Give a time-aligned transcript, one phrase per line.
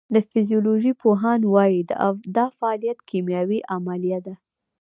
[0.13, 1.81] د فزیولوژۍ پوهان وایی
[2.35, 4.33] دا فعالیت کیمیاوي عملیه ده